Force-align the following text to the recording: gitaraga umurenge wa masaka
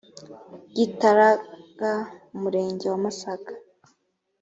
gitaraga 0.75 1.91
umurenge 2.35 2.85
wa 2.93 2.99
masaka 3.05 3.51